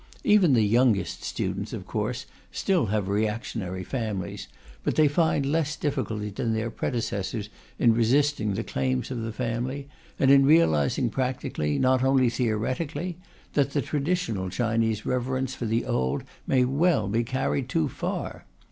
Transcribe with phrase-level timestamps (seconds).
[0.23, 4.47] Even the youngest students, of course, still have reactionary families,
[4.83, 9.87] but they find less difficulty than their predecessors in resisting the claims of the family,
[10.17, 13.15] and in realizing practically, not only theoretically,
[13.53, 18.47] that the traditional Chinese reverence for the old may well be carried too far.